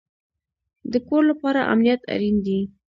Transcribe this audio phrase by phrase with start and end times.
[0.91, 2.59] د کور لپاره امنیت اړین دی